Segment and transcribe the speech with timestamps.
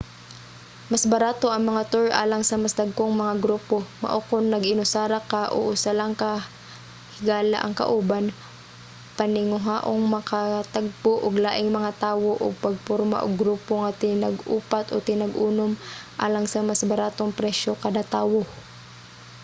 [0.91, 5.41] mas barato ang mga tour alang sa mas dagkong mga grupo mao kon nag-inusara ka
[5.55, 6.31] o usa lang ka
[7.15, 8.25] higala ang kauban
[9.17, 15.71] paninguhaang makatagbo og laing mga tawo ug pagporma og grupo nga tinag-upat o tinag-unom
[16.25, 18.41] alang sa mas baratong presyo kada tawo